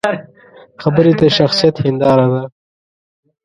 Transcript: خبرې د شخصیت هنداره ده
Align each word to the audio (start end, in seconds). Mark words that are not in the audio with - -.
خبرې 0.81 1.11
د 1.19 1.21
شخصیت 1.37 1.75
هنداره 1.85 2.27
ده 2.33 2.41